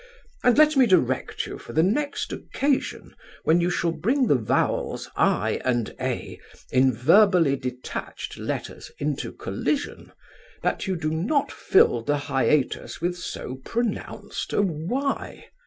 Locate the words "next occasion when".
1.83-3.61